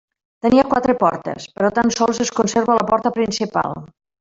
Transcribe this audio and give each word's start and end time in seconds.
Tenia 0.45 0.63
quatre 0.71 0.95
portes, 1.03 1.45
però 1.59 1.71
tan 1.79 1.93
sols 1.99 2.23
es 2.27 2.33
conserva 2.41 2.79
la 2.81 2.89
porta 2.95 3.13
principal. 3.21 3.79